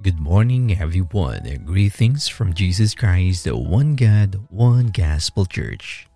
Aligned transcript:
Good 0.00 0.20
morning, 0.20 0.78
everyone, 0.78 1.44
and 1.44 1.66
greetings 1.66 2.28
from 2.28 2.54
Jesus 2.54 2.94
Christ, 2.94 3.42
the 3.42 3.56
one 3.56 3.96
God, 3.96 4.38
one 4.48 4.94
gospel 4.94 5.44
church. 5.44 6.06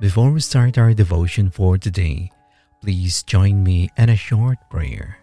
Before 0.00 0.30
we 0.30 0.40
start 0.40 0.78
our 0.78 0.94
devotion 0.94 1.50
for 1.50 1.76
today, 1.76 2.32
please 2.80 3.22
join 3.22 3.62
me 3.62 3.90
in 3.98 4.08
a 4.08 4.16
short 4.16 4.56
prayer. 4.70 5.18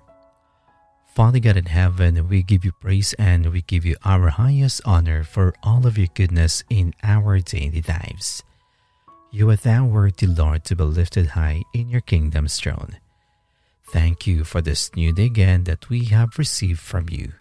Father 1.15 1.39
God 1.39 1.57
in 1.57 1.65
heaven, 1.65 2.29
we 2.29 2.43
give 2.43 2.63
you 2.63 2.73
praise 2.73 3.13
and 3.17 3.51
we 3.51 3.63
give 3.63 3.85
you 3.85 3.95
our 4.05 4.29
highest 4.29 4.79
honor 4.85 5.23
for 5.23 5.55
all 5.63 5.87
of 5.87 5.97
your 5.97 6.13
goodness 6.13 6.63
in 6.69 6.94
our 7.02 7.39
daily 7.39 7.81
lives. 7.88 8.44
You 9.31 9.49
are 9.49 9.55
thou 9.55 9.85
worthy, 9.85 10.27
Lord, 10.27 10.63
to 10.66 10.75
be 10.75 10.83
lifted 10.83 11.33
high 11.33 11.63
in 11.73 11.89
your 11.89 12.02
kingdom's 12.02 12.59
throne. 12.59 12.97
Thank 13.91 14.26
you 14.26 14.45
for 14.45 14.62
this 14.62 14.95
new 14.95 15.12
day 15.12 15.26
again 15.26 15.66
that 15.66 15.90
we 15.90 16.05
have 16.05 16.40
received 16.40 16.80
from 16.80 17.09
you. 17.09 17.34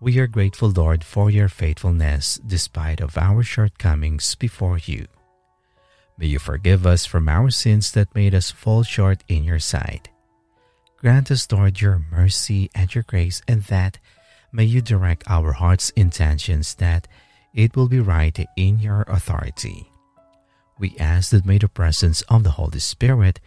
We 0.00 0.18
are 0.18 0.26
grateful, 0.26 0.70
Lord, 0.70 1.04
for 1.04 1.28
your 1.28 1.50
faithfulness 1.50 2.40
despite 2.46 3.02
of 3.02 3.18
our 3.18 3.42
shortcomings 3.42 4.34
before 4.36 4.78
you. 4.78 5.06
May 6.16 6.28
you 6.28 6.38
forgive 6.38 6.86
us 6.86 7.04
from 7.04 7.28
our 7.28 7.50
sins 7.50 7.92
that 7.92 8.14
made 8.14 8.34
us 8.34 8.50
fall 8.50 8.84
short 8.84 9.22
in 9.28 9.44
your 9.44 9.58
sight. 9.58 10.08
Grant 10.96 11.30
us, 11.30 11.46
Lord, 11.52 11.78
your 11.82 12.06
mercy 12.10 12.70
and 12.74 12.94
your 12.94 13.04
grace, 13.04 13.42
and 13.46 13.62
that 13.64 13.98
may 14.52 14.64
you 14.64 14.80
direct 14.80 15.24
our 15.26 15.52
heart's 15.52 15.90
intentions 15.90 16.76
that 16.76 17.06
it 17.52 17.76
will 17.76 17.88
be 17.88 18.00
right 18.00 18.38
in 18.56 18.78
your 18.78 19.02
authority. 19.08 19.92
We 20.78 20.96
ask 20.98 21.32
that 21.32 21.44
may 21.44 21.58
the 21.58 21.68
presence 21.68 22.22
of 22.30 22.44
the 22.44 22.52
Holy 22.52 22.80
Spirit 22.80 23.40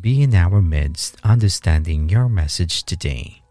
be 0.00 0.22
in 0.22 0.34
our 0.34 0.60
midst, 0.60 1.16
understanding 1.24 2.08
your 2.08 2.28
message 2.28 2.84
today. 2.84 3.42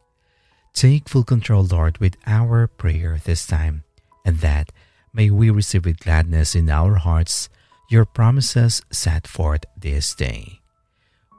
Take 0.73 1.07
full 1.07 1.23
control, 1.23 1.63
Lord, 1.63 1.97
with 1.99 2.17
our 2.27 2.67
prayer 2.67 3.19
this 3.23 3.47
time, 3.47 3.83
and 4.25 4.39
that 4.39 4.71
may 5.13 5.29
we 5.31 5.49
receive 5.49 5.85
with 5.85 5.99
gladness 5.99 6.55
in 6.55 6.69
our 6.69 6.95
hearts 6.95 7.49
your 7.89 8.05
promises 8.05 8.81
set 8.91 9.27
forth 9.27 9.63
this 9.77 10.13
day. 10.13 10.59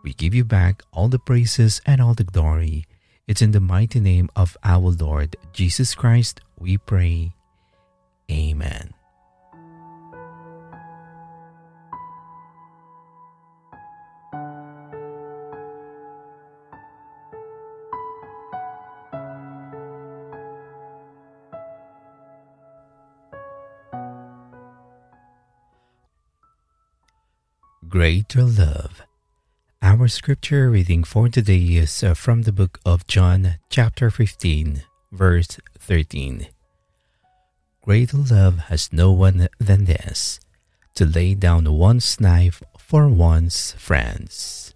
We 0.03 0.15
give 0.15 0.35
you 0.35 0.45
back 0.45 0.83
all 0.93 1.09
the 1.09 1.19
praises 1.19 1.81
and 1.85 2.01
all 2.01 2.15
the 2.15 2.25
glory. 2.25 2.87
It's 3.27 3.43
in 3.43 3.51
the 3.51 3.61
mighty 3.61 4.01
name 4.01 4.31
of 4.37 4.57
our 4.63 4.91
Lord 4.91 5.37
Jesus 5.53 5.95
Christ 5.95 6.41
we 6.59 6.79
pray. 6.79 7.33
Amen. 8.31 8.96
Greater 28.07 28.45
Love. 28.45 29.03
Our 29.83 30.07
scripture 30.07 30.71
reading 30.71 31.03
for 31.03 31.29
today 31.29 31.75
is 31.83 32.05
uh, 32.05 32.15
from 32.15 32.43
the 32.43 32.53
book 32.53 32.79
of 32.87 33.05
John, 33.09 33.59
chapter 33.69 34.12
15, 34.12 34.85
verse 35.11 35.59
13. 35.81 36.47
Greater 37.83 38.17
love 38.19 38.71
has 38.71 38.93
no 38.93 39.11
one 39.11 39.49
than 39.59 39.87
this, 39.87 40.39
to 40.95 41.05
lay 41.05 41.34
down 41.34 41.65
one's 41.73 42.21
life 42.21 42.62
for 42.79 43.09
one's 43.09 43.73
friends. 43.73 44.76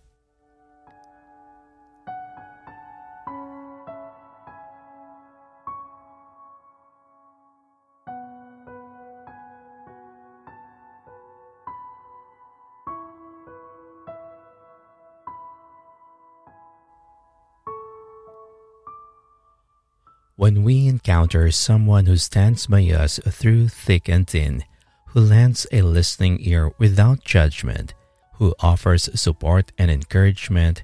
When 20.40 20.64
we 20.64 20.88
encounter 20.88 21.50
someone 21.50 22.06
who 22.06 22.16
stands 22.16 22.66
by 22.66 22.84
us 22.84 23.20
through 23.28 23.68
thick 23.68 24.08
and 24.08 24.26
thin, 24.26 24.64
who 25.08 25.20
lends 25.20 25.66
a 25.70 25.82
listening 25.82 26.38
ear 26.40 26.72
without 26.78 27.22
judgment, 27.22 27.92
who 28.36 28.54
offers 28.60 29.10
support 29.20 29.70
and 29.76 29.90
encouragement, 29.90 30.82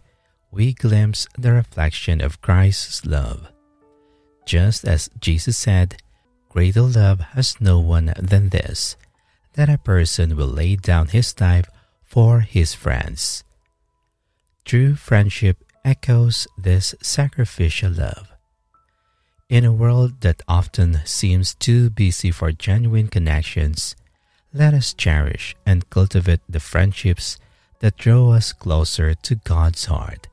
we 0.50 0.74
glimpse 0.74 1.26
the 1.38 1.52
reflection 1.52 2.20
of 2.20 2.42
Christ's 2.42 3.06
love. 3.06 3.50
Just 4.44 4.84
as 4.84 5.08
Jesus 5.20 5.56
said, 5.56 6.02
Greater 6.50 6.82
love 6.82 7.20
has 7.32 7.58
no 7.58 7.80
one 7.80 8.12
than 8.18 8.50
this, 8.50 8.94
that 9.54 9.70
a 9.70 9.78
person 9.78 10.36
will 10.36 10.52
lay 10.52 10.76
down 10.76 11.08
his 11.08 11.34
life 11.40 11.70
for 12.04 12.40
his 12.40 12.74
friends. 12.74 13.42
True 14.66 14.96
friendship 14.96 15.64
echoes 15.82 16.46
this 16.58 16.94
sacrificial 17.00 17.92
love. 17.92 18.35
In 19.48 19.64
a 19.64 19.72
world 19.72 20.22
that 20.22 20.42
often 20.48 20.98
seems 21.04 21.54
too 21.54 21.88
busy 21.88 22.32
for 22.32 22.50
genuine 22.50 23.06
connections, 23.06 23.94
let 24.52 24.74
us 24.74 24.92
cherish 24.92 25.54
and 25.64 25.88
cultivate 25.88 26.40
the 26.48 26.58
friendships 26.58 27.38
that 27.78 27.96
draw 27.96 28.32
us 28.32 28.52
closer 28.52 29.14
to 29.14 29.36
God's 29.36 29.84
heart. 29.84 30.26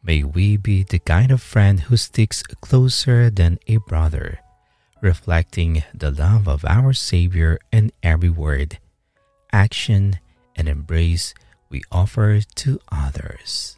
May 0.00 0.22
we 0.22 0.56
be 0.56 0.84
the 0.84 1.00
kind 1.00 1.32
of 1.32 1.42
friend 1.42 1.80
who 1.80 1.96
sticks 1.96 2.44
closer 2.44 3.30
than 3.30 3.58
a 3.66 3.78
brother, 3.78 4.38
reflecting 5.00 5.82
the 5.92 6.12
love 6.12 6.46
of 6.46 6.64
our 6.64 6.92
Savior 6.92 7.58
in 7.72 7.90
every 8.00 8.30
word, 8.30 8.78
action, 9.52 10.20
and 10.54 10.68
embrace 10.68 11.34
we 11.68 11.82
offer 11.90 12.38
to 12.40 12.78
others. 12.92 13.76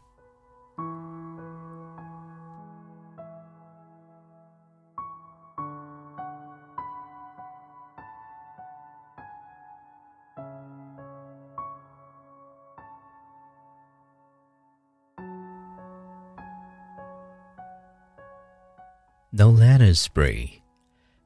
Now 19.37 19.49
let 19.49 19.81
us 19.81 20.07
pray. 20.07 20.63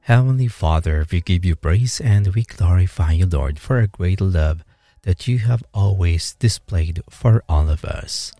Heavenly 0.00 0.48
Father, 0.48 1.04
we 1.12 1.20
give 1.20 1.44
you 1.44 1.54
praise 1.54 2.00
and 2.00 2.26
we 2.28 2.42
glorify 2.42 3.12
you, 3.12 3.26
Lord, 3.26 3.58
for 3.58 3.80
a 3.80 3.86
great 3.86 4.22
love 4.22 4.64
that 5.02 5.28
you 5.28 5.40
have 5.40 5.62
always 5.74 6.32
displayed 6.32 7.02
for 7.10 7.44
all 7.50 7.68
of 7.68 7.84
us. 7.84 8.32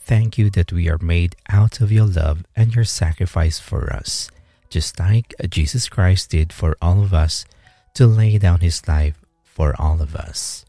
Thank 0.00 0.36
you 0.36 0.50
that 0.50 0.70
we 0.70 0.90
are 0.90 0.98
made 1.00 1.34
out 1.48 1.80
of 1.80 1.90
your 1.90 2.04
love 2.04 2.44
and 2.54 2.74
your 2.74 2.84
sacrifice 2.84 3.58
for 3.58 3.90
us, 3.90 4.30
just 4.68 5.00
like 5.00 5.32
Jesus 5.48 5.88
Christ 5.88 6.28
did 6.28 6.52
for 6.52 6.76
all 6.82 7.02
of 7.02 7.14
us 7.14 7.46
to 7.94 8.06
lay 8.06 8.36
down 8.36 8.60
his 8.60 8.86
life 8.86 9.18
for 9.42 9.74
all 9.80 10.02
of 10.02 10.14
us. 10.14 10.66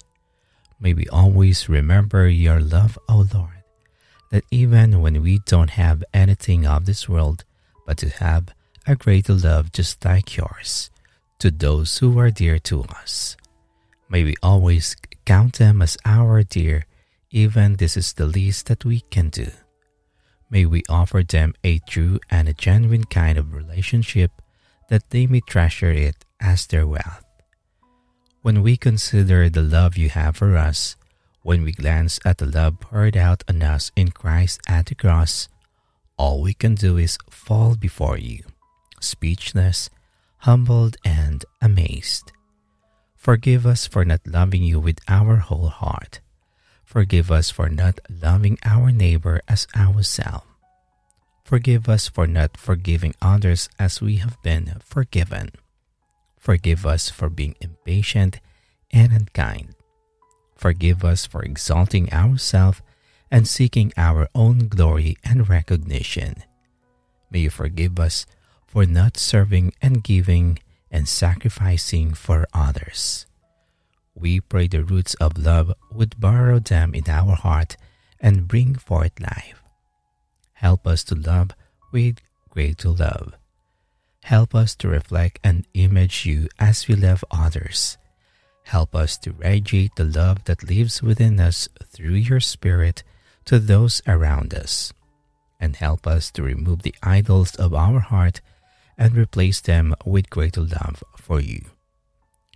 May 0.80 0.94
we 0.94 1.06
always 1.10 1.68
remember 1.68 2.30
your 2.30 2.62
love, 2.62 2.98
O 3.10 3.28
Lord, 3.34 3.66
that 4.30 4.46
even 4.52 5.02
when 5.02 5.22
we 5.22 5.40
don't 5.40 5.72
have 5.72 6.02
anything 6.14 6.66
of 6.66 6.86
this 6.86 7.10
world, 7.10 7.44
but 7.92 7.98
to 7.98 8.24
have 8.24 8.56
a 8.88 8.96
greater 8.96 9.34
love 9.34 9.70
just 9.74 10.06
like 10.06 10.38
yours 10.38 10.90
to 11.40 11.52
those 11.52 11.98
who 11.98 12.18
are 12.18 12.32
dear 12.32 12.58
to 12.58 12.84
us. 12.84 13.36
May 14.08 14.24
we 14.24 14.36
always 14.42 14.96
count 15.26 15.60
them 15.60 15.82
as 15.82 15.98
our 16.06 16.42
dear, 16.42 16.86
even 17.32 17.76
this 17.76 17.98
is 17.98 18.14
the 18.14 18.28
least 18.28 18.68
that 18.68 18.86
we 18.86 19.02
can 19.12 19.28
do. 19.28 19.52
May 20.50 20.66
we 20.66 20.84
offer 20.88 21.22
them 21.22 21.54
a 21.66 21.80
true 21.80 22.22
and 22.30 22.48
a 22.48 22.54
genuine 22.54 23.04
kind 23.04 23.38
of 23.38 23.52
relationship 23.54 24.32
that 24.88 25.10
they 25.10 25.28
may 25.28 25.42
treasure 25.42 25.92
it 25.92 26.24
as 26.40 26.68
their 26.68 26.88
wealth. 26.88 27.26
When 28.42 28.62
we 28.62 28.78
consider 28.78 29.50
the 29.50 29.64
love 29.64 29.98
you 29.98 30.08
have 30.08 30.38
for 30.38 30.56
us, 30.56 30.96
when 31.44 31.64
we 31.64 31.74
glance 31.74 32.22
at 32.24 32.38
the 32.38 32.46
love 32.46 32.80
poured 32.80 33.18
out 33.18 33.44
on 33.50 33.62
us 33.62 33.92
in 33.98 34.12
Christ 34.12 34.62
at 34.66 34.86
the 34.86 34.96
cross, 34.96 35.50
all 36.22 36.40
we 36.40 36.54
can 36.54 36.76
do 36.76 36.98
is 36.98 37.18
fall 37.32 37.74
before 37.74 38.16
you, 38.16 38.44
speechless, 39.00 39.90
humbled, 40.46 40.96
and 41.04 41.44
amazed. 41.64 42.32
Forgive 43.16 43.66
us 43.66 43.88
for 43.88 44.06
not 44.06 44.22
loving 44.28 44.62
you 44.62 44.80
with 44.80 45.00
our 45.08 45.38
whole 45.38 45.74
heart. 45.74 46.22
Forgive 46.86 47.32
us 47.32 47.50
for 47.50 47.70
not 47.70 48.00
loving 48.08 48.60
our 48.64 48.92
neighbor 48.92 49.42
as 49.48 49.66
ourselves. 49.76 50.46
Forgive 51.44 51.90
us 51.90 52.08
for 52.08 52.28
not 52.28 52.56
forgiving 52.56 53.16
others 53.20 53.68
as 53.80 54.00
we 54.00 54.18
have 54.18 54.38
been 54.44 54.78
forgiven. 54.86 55.50
Forgive 56.38 56.86
us 56.86 57.10
for 57.10 57.30
being 57.30 57.56
impatient 57.62 58.40
and 58.92 59.12
unkind. 59.12 59.74
Forgive 60.56 61.04
us 61.04 61.26
for 61.26 61.42
exalting 61.42 62.14
ourselves 62.14 62.84
and 63.32 63.48
seeking 63.48 63.94
our 63.96 64.28
own 64.36 64.68
glory 64.68 65.18
and 65.24 65.50
recognition. 65.50 66.44
May 67.32 67.40
you 67.40 67.50
forgive 67.50 67.98
us 68.00 68.26
for 68.68 68.86
not 68.86 69.18
serving 69.18 69.74
and 69.82 70.04
giving 70.04 70.60
and 70.92 71.08
sacrificing 71.08 72.14
for 72.14 72.46
others. 72.54 73.26
We 74.14 74.42
pray 74.42 74.68
the 74.68 74.84
roots 74.84 75.14
of 75.16 75.38
love 75.38 75.74
would 75.92 76.20
burrow 76.20 76.60
them 76.60 76.94
in 76.94 77.10
our 77.10 77.36
heart 77.36 77.78
and 78.20 78.48
bring 78.48 78.76
forth 78.76 79.20
life. 79.20 79.64
Help 80.54 80.86
us 80.86 81.04
to 81.06 81.16
love 81.16 81.52
with 81.92 82.18
greater 82.50 82.90
love. 82.90 83.34
Help 84.24 84.54
us 84.54 84.76
to 84.76 84.88
reflect 84.88 85.40
and 85.44 85.66
image 85.74 86.26
you 86.26 86.48
as 86.60 86.88
we 86.88 86.96
love 86.96 87.24
others. 87.32 87.98
Help 88.64 88.94
us 88.94 89.18
to 89.18 89.32
radiate 89.32 89.96
the 89.96 90.04
love 90.04 90.44
that 90.46 90.70
lives 90.70 91.02
within 91.02 91.40
us 91.40 91.68
through 91.84 92.14
your 92.14 92.40
Spirit 92.40 93.04
to 93.52 93.60
those 93.60 94.02
around 94.08 94.54
us. 94.54 94.94
And 95.60 95.76
help 95.76 96.08
us 96.08 96.32
to 96.32 96.42
remove 96.42 96.84
the 96.84 96.96
idols 97.04 97.54
of 97.56 97.74
our 97.74 98.00
heart 98.00 98.40
and 98.98 99.14
replace 99.14 99.60
them 99.60 99.94
with 100.06 100.30
greater 100.30 100.62
love 100.62 101.04
for 101.18 101.42
you. 101.42 101.66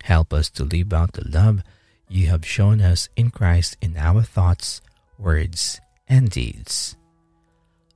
Help 0.04 0.32
us 0.32 0.48
to 0.56 0.64
live 0.64 0.94
out 0.94 1.12
the 1.12 1.28
love 1.28 1.60
you 2.08 2.28
have 2.28 2.46
shown 2.46 2.80
us 2.80 3.10
in 3.14 3.28
Christ 3.28 3.76
in 3.82 3.98
our 3.98 4.22
thoughts, 4.22 4.80
words, 5.18 5.82
and 6.08 6.30
deeds. 6.30 6.96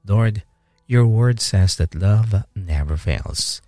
Lord, 0.07 0.43
your 0.87 1.07
word 1.07 1.41
says 1.41 1.77
that 1.77 1.95
love 1.95 2.45
never 2.55 2.99
fails. 2.99 3.63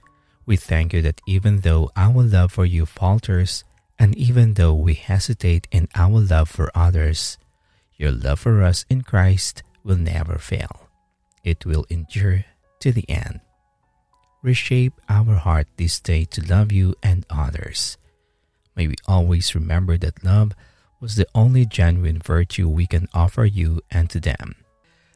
We 0.44 0.56
thank 0.58 0.92
you 0.92 1.00
that 1.08 1.22
even 1.26 1.60
though 1.60 1.90
our 1.96 2.22
love 2.22 2.52
for 2.52 2.66
you 2.66 2.84
falters, 2.84 3.64
and 3.98 4.14
even 4.14 4.54
though 4.54 4.74
we 4.74 4.92
hesitate 4.92 5.68
in 5.70 5.88
our 5.94 6.20
love 6.20 6.50
for 6.50 6.70
others, 6.74 7.38
your 8.02 8.10
love 8.10 8.40
for 8.40 8.62
us 8.62 8.84
in 8.90 9.02
Christ 9.02 9.62
will 9.84 9.96
never 9.96 10.36
fail. 10.36 10.90
It 11.44 11.64
will 11.64 11.86
endure 11.88 12.44
to 12.80 12.90
the 12.90 13.08
end. 13.08 13.40
Reshape 14.42 15.00
our 15.08 15.36
heart 15.36 15.68
this 15.76 16.00
day 16.00 16.24
to 16.34 16.42
love 16.42 16.72
you 16.72 16.96
and 17.00 17.24
others. 17.30 17.96
May 18.74 18.88
we 18.88 18.96
always 19.06 19.54
remember 19.54 19.96
that 19.98 20.24
love 20.24 20.50
was 21.00 21.14
the 21.14 21.28
only 21.34 21.64
genuine 21.64 22.18
virtue 22.18 22.68
we 22.68 22.86
can 22.86 23.06
offer 23.14 23.44
you 23.44 23.80
and 23.90 24.10
to 24.10 24.18
them. 24.18 24.56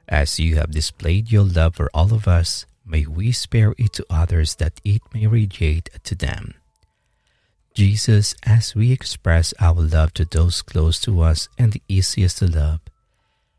As 0.09 0.39
you 0.39 0.55
have 0.55 0.71
displayed 0.71 1.33
your 1.33 1.43
love 1.43 1.75
for 1.75 1.91
all 1.93 2.15
of 2.15 2.29
us, 2.29 2.67
may 2.87 3.05
we 3.05 3.33
spare 3.33 3.75
it 3.79 3.95
to 3.95 4.07
others 4.09 4.55
that 4.57 4.81
it 4.85 5.03
may 5.13 5.27
radiate 5.27 5.91
to 6.05 6.15
them. 6.15 6.55
Jesus, 7.77 8.35
as 8.43 8.75
we 8.75 8.91
express 8.91 9.53
our 9.61 9.75
love 9.75 10.15
to 10.15 10.25
those 10.25 10.63
close 10.63 10.99
to 11.03 11.21
us 11.21 11.51
and 11.59 11.73
the 11.73 11.83
easiest 11.89 12.39
to 12.39 12.49
love, 12.49 12.81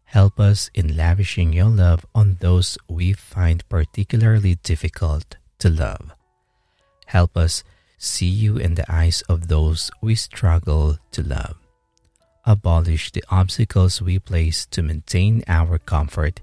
help 0.05 0.39
us 0.39 0.71
in 0.73 0.97
lavishing 0.97 1.53
your 1.53 1.69
love 1.69 2.03
on 2.15 2.37
those 2.41 2.79
we 2.89 3.13
find 3.13 3.61
particularly 3.69 4.55
difficult 4.63 5.37
to 5.59 5.69
love. 5.69 6.11
Help 7.05 7.37
us 7.37 7.63
see 7.99 8.25
you 8.25 8.57
in 8.57 8.73
the 8.73 8.91
eyes 8.91 9.21
of 9.29 9.49
those 9.49 9.91
we 10.01 10.15
struggle 10.15 10.97
to 11.11 11.21
love 11.21 11.55
abolish 12.47 13.11
the 13.11 13.23
obstacles 13.29 14.01
we 14.01 14.17
place 14.17 14.65
to 14.65 14.81
maintain 14.81 15.43
our 15.47 15.77
comfort 15.77 16.39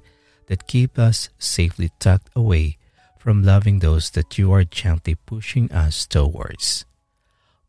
that 0.47 0.69
keep 0.69 0.99
us 0.99 1.31
safely 1.39 1.91
tucked 1.99 2.29
away 2.37 2.77
from 3.19 3.43
loving 3.43 3.79
those 3.79 4.11
that 4.11 4.37
you 4.37 4.53
are 4.53 4.65
gently 4.65 5.15
pushing 5.15 5.73
us 5.73 6.07
towards. 6.07 6.85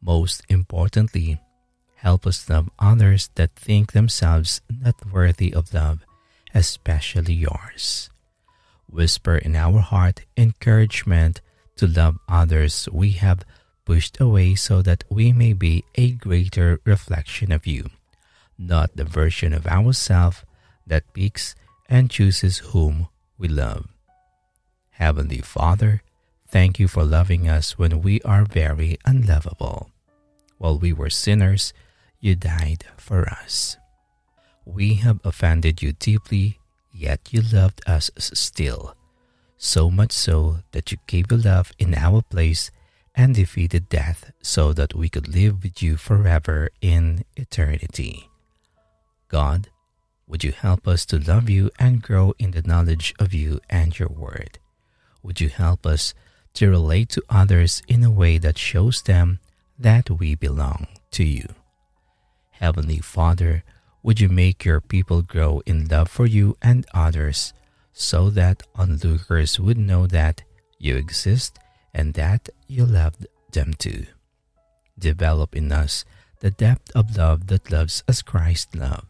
Most 0.06 0.44
importantly, 0.50 1.42
help 1.96 2.28
us 2.28 2.48
love 2.48 2.69
others 2.78 3.30
that 3.36 3.56
think 3.56 3.94
themselves 3.94 4.62
not 4.69 4.96
worthy 5.12 5.54
of 5.54 5.74
love, 5.74 6.06
especially 6.54 7.34
yours. 7.34 8.10
Whisper 8.88 9.38
in 9.38 9.56
our 9.56 9.80
heart 9.80 10.22
encouragement 10.38 11.42
to 11.78 11.88
love 11.88 12.19
others 12.30 12.88
we 12.94 13.12
have 13.18 13.44
pushed 13.84 14.22
away 14.22 14.54
so 14.54 14.81
that 14.84 15.04
we 15.10 15.34
may 15.34 15.54
be 15.54 15.84
a 15.96 16.12
greater 16.12 16.80
reflection 16.86 17.51
of 17.51 17.66
you 17.66 17.90
not 18.58 18.96
the 18.96 19.04
version 19.04 19.54
of 19.54 19.68
ourselves 19.68 20.44
that 20.88 21.13
picks 21.13 21.56
and 21.90 22.10
chooses 22.10 22.60
whom 22.72 23.08
we 23.38 23.48
love. 23.48 23.88
Heavenly 24.92 25.40
Father, 25.40 26.01
thank 26.48 26.80
you 26.80 26.88
for 26.88 27.04
loving 27.04 27.50
us 27.50 27.78
when 27.78 28.01
we 28.01 28.22
are 28.22 28.46
very 28.46 28.98
unlovable. 29.06 29.90
While 30.57 30.80
we 30.80 30.94
were 30.94 31.10
sinners, 31.10 31.74
you 32.19 32.36
died 32.36 32.86
for 32.98 33.28
us. 33.28 33.78
We 34.66 34.96
have 34.96 35.19
offended 35.24 35.81
you 35.81 35.94
deeply, 35.94 36.60
yet 36.92 37.30
you 37.31 37.42
loved 37.42 37.81
us 37.88 38.10
still, 38.18 38.96
so 39.57 39.92
much 39.92 40.12
so 40.12 40.60
that 40.72 40.92
you 40.92 40.98
gave 41.07 41.30
your 41.30 41.40
love 41.40 41.72
in 41.78 41.94
our 41.94 42.22
place 42.22 42.72
and 43.13 43.36
defeated 43.36 43.90
death 43.90 44.31
so 44.42 44.74
that 44.74 44.96
we 44.96 45.07
could 45.07 45.28
live 45.28 45.63
with 45.63 45.81
you 45.81 45.98
forever 45.98 46.69
in 46.81 47.24
eternity. 47.36 48.30
God, 49.28 49.69
would 50.28 50.44
you 50.44 50.51
help 50.51 50.88
us 50.88 51.06
to 51.08 51.19
love 51.19 51.50
you 51.50 51.69
and 51.78 52.01
grow 52.01 52.34
in 52.40 52.51
the 52.51 52.63
knowledge 52.63 53.13
of 53.19 53.34
you 53.34 53.60
and 53.69 53.98
your 53.98 54.10
word? 54.10 54.60
Would 55.22 55.40
you 55.40 55.50
help 55.50 55.86
us 55.86 56.13
to 56.56 56.69
relate 56.69 57.10
to 57.10 57.24
others 57.30 57.84
in 57.88 58.04
a 58.04 58.12
way 58.12 58.38
that 58.40 58.58
shows 58.58 59.01
them 59.04 59.40
that 59.77 60.10
we 60.10 60.36
belong 60.36 60.88
to 61.12 61.24
you? 61.24 61.48
Heavenly 62.51 63.00
Father, 63.00 63.63
would 64.04 64.19
you 64.19 64.30
make 64.30 64.66
your 64.66 64.81
people 64.81 65.22
grow 65.22 65.62
in 65.66 65.88
love 65.88 66.10
for 66.10 66.25
you 66.25 66.57
and 66.62 66.86
others 66.94 67.54
so 67.94 68.30
that 68.30 68.63
onlookers 68.75 69.60
would 69.60 69.77
know 69.77 70.07
that 70.07 70.44
you 70.77 70.95
exist 70.95 71.57
and 71.94 72.13
that 72.13 72.50
you 72.68 72.86
loved 72.86 73.27
them 73.51 73.74
too? 73.74 74.06
Develop 74.98 75.56
in 75.56 75.72
us 75.72 76.06
the 76.39 76.51
depth 76.51 76.92
of 76.95 77.18
love 77.18 77.48
that 77.48 77.72
loves 77.72 78.04
as 78.07 78.22
Christ 78.22 78.75
loved 78.75 79.07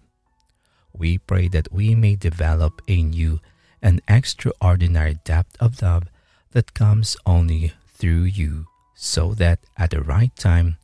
we 0.97 1.17
pray 1.17 1.47
that 1.50 1.71
we 1.71 1.95
may 1.95 2.15
develop 2.15 2.81
a 2.88 3.01
new 3.01 3.39
and 3.81 4.01
extraordinary 4.07 5.19
depth 5.23 5.56
of 5.59 5.81
love 5.81 6.03
that 6.51 6.73
comes 6.73 7.17
only 7.25 7.73
through 7.88 8.23
you, 8.23 8.67
so 8.95 9.33
that 9.36 9.59
at 9.77 9.92
the 9.92 10.01
right 10.01 10.36
time 10.36 10.77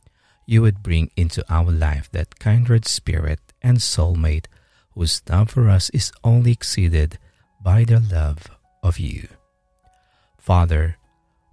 you 0.46 0.62
would 0.62 0.82
bring 0.82 1.10
into 1.16 1.44
our 1.48 1.70
life 1.70 2.10
that 2.12 2.38
kindred 2.38 2.86
spirit 2.86 3.40
and 3.62 3.78
soulmate 3.78 4.46
whose 4.94 5.22
love 5.28 5.50
for 5.50 5.68
us 5.68 5.88
is 5.90 6.12
only 6.22 6.52
exceeded 6.52 7.18
by 7.62 7.84
the 7.84 7.98
love 7.98 8.46
of 8.82 8.98
you. 8.98 9.28
Father, 10.38 10.96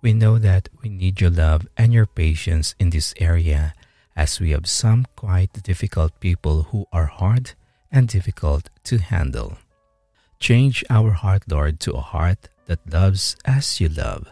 we 0.01 0.13
know 0.13 0.37
that 0.39 0.69
we 0.81 0.89
need 0.89 1.21
your 1.21 1.29
love 1.29 1.67
and 1.77 1.93
your 1.93 2.05
patience 2.05 2.75
in 2.79 2.89
this 2.89 3.13
area 3.17 3.73
as 4.15 4.39
we 4.39 4.51
have 4.51 4.67
some 4.67 5.05
quite 5.15 5.63
difficult 5.63 6.19
people 6.19 6.63
who 6.63 6.85
are 6.91 7.05
hard 7.05 7.53
and 7.91 8.07
difficult 8.07 8.69
to 8.83 8.97
handle. 8.97 9.57
Change 10.39 10.83
our 10.89 11.11
heart, 11.11 11.43
Lord, 11.47 11.79
to 11.81 11.93
a 11.93 12.01
heart 12.01 12.49
that 12.65 12.79
loves 12.91 13.35
as 13.45 13.79
you 13.79 13.89
love. 13.89 14.31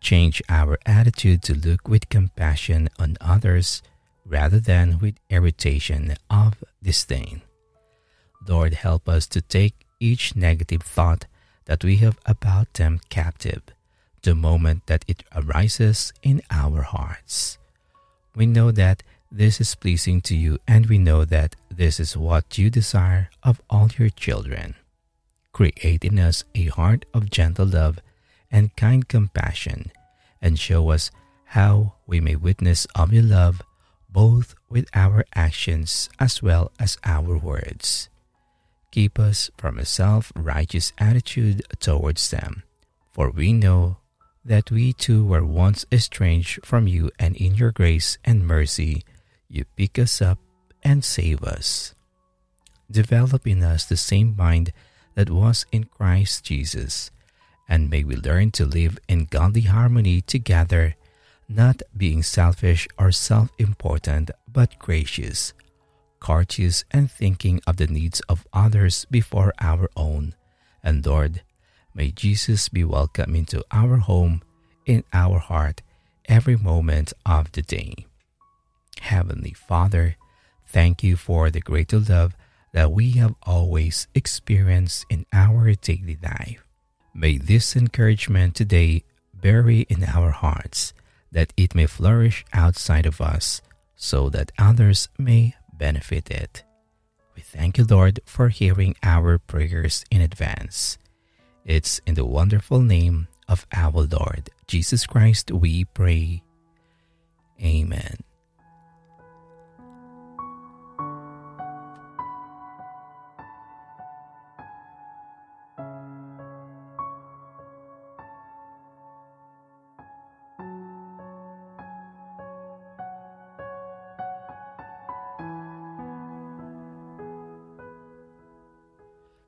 Change 0.00 0.42
our 0.48 0.78
attitude 0.86 1.42
to 1.42 1.54
look 1.54 1.88
with 1.88 2.08
compassion 2.08 2.88
on 2.98 3.16
others 3.20 3.82
rather 4.24 4.60
than 4.60 4.98
with 4.98 5.16
irritation 5.30 6.16
of 6.30 6.62
disdain. 6.82 7.42
Lord, 8.46 8.74
help 8.74 9.08
us 9.08 9.26
to 9.28 9.40
take 9.40 9.86
each 9.98 10.36
negative 10.36 10.82
thought 10.82 11.26
that 11.64 11.82
we 11.82 11.96
have 11.96 12.18
about 12.26 12.72
them 12.74 13.00
captive 13.08 13.62
the 14.22 14.34
moment 14.34 14.86
that 14.86 15.04
it 15.06 15.22
arises 15.34 16.12
in 16.22 16.42
our 16.50 16.82
hearts. 16.82 17.58
We 18.34 18.46
know 18.46 18.70
that 18.72 19.02
this 19.30 19.60
is 19.60 19.74
pleasing 19.74 20.20
to 20.22 20.36
you, 20.36 20.58
and 20.66 20.86
we 20.86 20.98
know 20.98 21.24
that 21.24 21.56
this 21.70 21.98
is 22.00 22.16
what 22.16 22.58
you 22.58 22.70
desire 22.70 23.30
of 23.42 23.60
all 23.70 23.88
your 23.98 24.10
children. 24.10 24.74
Create 25.52 26.04
in 26.04 26.18
us 26.18 26.44
a 26.54 26.66
heart 26.66 27.04
of 27.14 27.30
gentle 27.30 27.66
love 27.66 27.98
and 28.56 28.74
kind 28.74 29.06
compassion, 29.06 29.92
and 30.40 30.58
show 30.58 30.88
us 30.88 31.10
how 31.52 31.92
we 32.06 32.20
may 32.20 32.34
witness 32.34 32.86
of 32.94 33.12
your 33.12 33.22
love 33.22 33.60
both 34.08 34.54
with 34.70 34.88
our 34.94 35.26
actions 35.34 36.08
as 36.18 36.42
well 36.42 36.72
as 36.80 36.96
our 37.04 37.36
words. 37.36 38.08
Keep 38.90 39.18
us 39.18 39.50
from 39.58 39.76
a 39.78 39.84
self 39.84 40.32
righteous 40.34 40.94
attitude 40.96 41.60
towards 41.80 42.30
them, 42.30 42.62
for 43.12 43.28
we 43.28 43.52
know 43.52 43.98
that 44.42 44.70
we 44.70 44.94
too 44.94 45.22
were 45.22 45.44
once 45.44 45.84
estranged 45.92 46.64
from 46.64 46.88
you, 46.88 47.10
and 47.18 47.36
in 47.36 47.56
your 47.56 47.72
grace 47.72 48.16
and 48.24 48.46
mercy 48.46 49.04
you 49.50 49.66
pick 49.76 49.98
us 49.98 50.22
up 50.22 50.38
and 50.82 51.04
save 51.04 51.44
us. 51.44 51.94
Develop 52.90 53.46
in 53.46 53.62
us 53.62 53.84
the 53.84 53.98
same 53.98 54.34
mind 54.34 54.72
that 55.14 55.28
was 55.28 55.66
in 55.72 55.84
Christ 55.84 56.44
Jesus, 56.44 57.10
and 57.68 57.90
may 57.90 58.04
we 58.04 58.16
learn 58.16 58.50
to 58.52 58.64
live 58.64 58.98
in 59.08 59.24
godly 59.24 59.62
harmony 59.62 60.20
together, 60.20 60.94
not 61.48 61.82
being 61.96 62.22
selfish 62.22 62.86
or 62.98 63.12
self 63.12 63.50
important, 63.58 64.30
but 64.50 64.78
gracious, 64.78 65.52
courteous, 66.20 66.84
and 66.90 67.10
thinking 67.10 67.60
of 67.66 67.76
the 67.76 67.86
needs 67.86 68.20
of 68.28 68.46
others 68.52 69.04
before 69.10 69.52
our 69.60 69.90
own. 69.96 70.34
And 70.82 71.04
Lord, 71.04 71.42
may 71.94 72.10
Jesus 72.10 72.68
be 72.68 72.84
welcome 72.84 73.34
into 73.34 73.64
our 73.70 73.96
home, 73.96 74.42
in 74.84 75.02
our 75.12 75.38
heart 75.38 75.82
every 76.26 76.56
moment 76.56 77.12
of 77.24 77.50
the 77.52 77.62
day. 77.62 78.06
Heavenly 79.00 79.52
Father, 79.52 80.16
thank 80.66 81.02
you 81.02 81.16
for 81.16 81.50
the 81.50 81.60
greater 81.60 81.98
love 81.98 82.36
that 82.72 82.92
we 82.92 83.12
have 83.12 83.34
always 83.42 84.06
experienced 84.14 85.06
in 85.08 85.24
our 85.32 85.72
daily 85.74 86.18
life. 86.22 86.65
May 87.18 87.38
this 87.38 87.74
encouragement 87.74 88.54
today 88.54 89.02
bury 89.32 89.86
in 89.88 90.04
our 90.04 90.32
hearts 90.32 90.92
that 91.32 91.50
it 91.56 91.74
may 91.74 91.86
flourish 91.86 92.44
outside 92.52 93.06
of 93.06 93.22
us 93.22 93.62
so 93.96 94.28
that 94.28 94.52
others 94.58 95.08
may 95.16 95.54
benefit 95.72 96.30
it. 96.30 96.62
We 97.34 97.40
thank 97.40 97.78
you, 97.78 97.86
Lord, 97.88 98.20
for 98.26 98.50
hearing 98.50 98.96
our 99.02 99.38
prayers 99.38 100.04
in 100.10 100.20
advance. 100.20 100.98
It's 101.64 102.02
in 102.06 102.16
the 102.16 102.26
wonderful 102.26 102.80
name 102.80 103.28
of 103.48 103.66
our 103.72 104.02
Lord 104.04 104.50
Jesus 104.66 105.06
Christ 105.06 105.50
we 105.50 105.86
pray. 105.86 106.42
Amen. 107.64 108.25